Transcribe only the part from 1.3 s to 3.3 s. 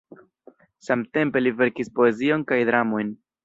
li verkis poezion kaj dramojn.